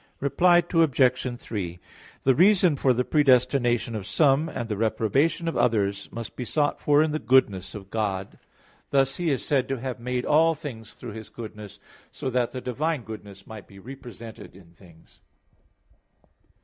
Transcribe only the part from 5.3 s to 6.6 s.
of others, must be